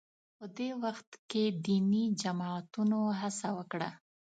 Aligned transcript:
په 0.37 0.45
دې 0.57 0.69
وخت 0.83 1.09
کې 1.29 1.43
دیني 1.65 2.03
جماعتونو 2.21 2.99
هڅه 3.19 3.47
وکړه 3.57 3.89